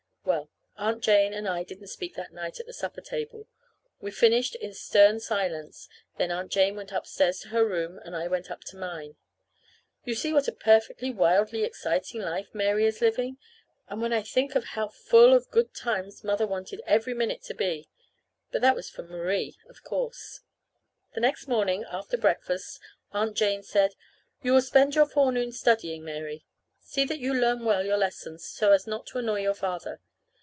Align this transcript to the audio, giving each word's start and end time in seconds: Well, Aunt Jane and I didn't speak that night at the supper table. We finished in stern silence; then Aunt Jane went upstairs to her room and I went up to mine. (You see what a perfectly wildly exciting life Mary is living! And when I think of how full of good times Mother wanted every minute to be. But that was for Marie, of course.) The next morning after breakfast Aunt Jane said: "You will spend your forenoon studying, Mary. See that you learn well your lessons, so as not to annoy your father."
Well, 0.23 0.49
Aunt 0.77 1.03
Jane 1.03 1.33
and 1.33 1.47
I 1.47 1.63
didn't 1.63 1.87
speak 1.87 2.15
that 2.15 2.31
night 2.31 2.59
at 2.59 2.65
the 2.65 2.73
supper 2.73 3.01
table. 3.01 3.47
We 3.99 4.09
finished 4.11 4.55
in 4.55 4.73
stern 4.73 5.19
silence; 5.19 5.89
then 6.17 6.31
Aunt 6.31 6.51
Jane 6.51 6.75
went 6.75 6.91
upstairs 6.91 7.39
to 7.39 7.49
her 7.49 7.63
room 7.67 7.99
and 8.05 8.15
I 8.15 8.27
went 8.27 8.49
up 8.51 8.63
to 8.65 8.77
mine. 8.77 9.15
(You 10.05 10.13
see 10.15 10.31
what 10.33 10.47
a 10.47 10.51
perfectly 10.53 11.11
wildly 11.11 11.63
exciting 11.63 12.21
life 12.21 12.47
Mary 12.53 12.85
is 12.85 13.01
living! 13.01 13.37
And 13.89 14.01
when 14.01 14.13
I 14.13 14.21
think 14.23 14.55
of 14.55 14.63
how 14.63 14.87
full 14.89 15.33
of 15.33 15.51
good 15.51 15.73
times 15.75 16.23
Mother 16.23 16.47
wanted 16.47 16.81
every 16.87 17.13
minute 17.15 17.41
to 17.43 17.53
be. 17.55 17.87
But 18.51 18.61
that 18.61 18.75
was 18.75 18.89
for 18.89 19.03
Marie, 19.03 19.57
of 19.69 19.83
course.) 19.83 20.39
The 21.13 21.21
next 21.21 21.47
morning 21.47 21.83
after 21.91 22.17
breakfast 22.17 22.79
Aunt 23.11 23.35
Jane 23.37 23.61
said: 23.63 23.93
"You 24.43 24.53
will 24.53 24.61
spend 24.61 24.95
your 24.95 25.05
forenoon 25.07 25.51
studying, 25.51 26.03
Mary. 26.03 26.45
See 26.79 27.05
that 27.05 27.19
you 27.19 27.33
learn 27.33 27.65
well 27.65 27.83
your 27.85 27.97
lessons, 27.97 28.45
so 28.47 28.71
as 28.71 28.87
not 28.87 29.05
to 29.07 29.17
annoy 29.19 29.41
your 29.41 29.53
father." 29.55 29.99